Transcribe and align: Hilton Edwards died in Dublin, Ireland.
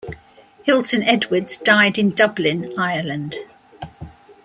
Hilton 0.63 1.03
Edwards 1.03 1.57
died 1.57 1.99
in 1.99 2.09
Dublin, 2.09 2.73
Ireland. 2.75 3.35